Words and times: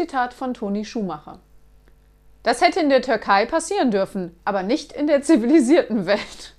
Zitat 0.00 0.32
von 0.32 0.54
Toni 0.54 0.86
Schumacher. 0.86 1.40
Das 2.42 2.62
hätte 2.62 2.80
in 2.80 2.88
der 2.88 3.02
Türkei 3.02 3.44
passieren 3.44 3.90
dürfen, 3.90 4.34
aber 4.46 4.62
nicht 4.62 4.92
in 4.92 5.06
der 5.06 5.20
zivilisierten 5.20 6.06
Welt. 6.06 6.54